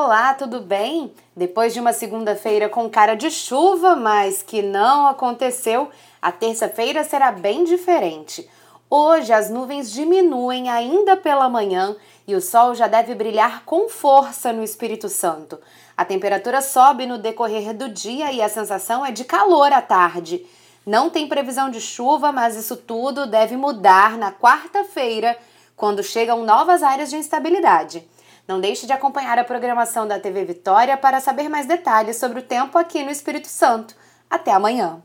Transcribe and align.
Olá, 0.00 0.32
tudo 0.32 0.60
bem? 0.60 1.12
Depois 1.36 1.74
de 1.74 1.80
uma 1.80 1.92
segunda-feira 1.92 2.68
com 2.68 2.88
cara 2.88 3.16
de 3.16 3.32
chuva, 3.32 3.96
mas 3.96 4.44
que 4.44 4.62
não 4.62 5.08
aconteceu, 5.08 5.90
a 6.22 6.30
terça-feira 6.30 7.02
será 7.02 7.32
bem 7.32 7.64
diferente. 7.64 8.48
Hoje 8.88 9.32
as 9.32 9.50
nuvens 9.50 9.90
diminuem 9.90 10.70
ainda 10.70 11.16
pela 11.16 11.48
manhã 11.48 11.96
e 12.28 12.36
o 12.36 12.40
sol 12.40 12.76
já 12.76 12.86
deve 12.86 13.12
brilhar 13.12 13.64
com 13.64 13.88
força 13.88 14.52
no 14.52 14.62
Espírito 14.62 15.08
Santo. 15.08 15.58
A 15.96 16.04
temperatura 16.04 16.62
sobe 16.62 17.04
no 17.04 17.18
decorrer 17.18 17.74
do 17.74 17.88
dia 17.88 18.30
e 18.30 18.40
a 18.40 18.48
sensação 18.48 19.04
é 19.04 19.10
de 19.10 19.24
calor 19.24 19.72
à 19.72 19.82
tarde. 19.82 20.46
Não 20.86 21.10
tem 21.10 21.26
previsão 21.26 21.68
de 21.68 21.80
chuva, 21.80 22.30
mas 22.30 22.54
isso 22.54 22.76
tudo 22.76 23.26
deve 23.26 23.56
mudar 23.56 24.16
na 24.16 24.30
quarta-feira, 24.30 25.36
quando 25.76 26.04
chegam 26.04 26.44
novas 26.44 26.84
áreas 26.84 27.10
de 27.10 27.16
instabilidade. 27.16 28.06
Não 28.48 28.58
deixe 28.58 28.86
de 28.86 28.94
acompanhar 28.94 29.38
a 29.38 29.44
programação 29.44 30.08
da 30.08 30.18
TV 30.18 30.42
Vitória 30.42 30.96
para 30.96 31.20
saber 31.20 31.50
mais 31.50 31.66
detalhes 31.66 32.16
sobre 32.16 32.38
o 32.38 32.42
tempo 32.42 32.78
aqui 32.78 33.04
no 33.04 33.10
Espírito 33.10 33.46
Santo. 33.46 33.94
Até 34.30 34.52
amanhã! 34.52 35.02